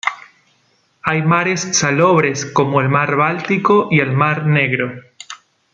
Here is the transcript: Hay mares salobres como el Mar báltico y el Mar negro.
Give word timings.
Hay 1.03 1.21
mares 1.21 1.61
salobres 1.77 2.47
como 2.47 2.81
el 2.81 2.89
Mar 2.89 3.15
báltico 3.17 3.87
y 3.91 3.99
el 3.99 4.11
Mar 4.13 4.47
negro. 4.47 4.93